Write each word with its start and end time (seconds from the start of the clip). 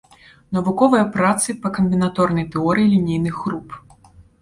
Навуковыя 0.55 1.03
працы 1.17 1.55
па 1.67 1.73
камбінаторнай 1.77 2.51
тэорыі 2.57 2.91
лінейных 2.97 3.35
груп. 3.47 3.81